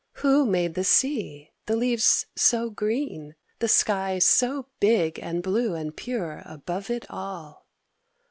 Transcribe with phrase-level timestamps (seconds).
[0.25, 5.95] Who made the sea, the leaves so green, the sky So big and blue and
[5.95, 7.67] pure above it all?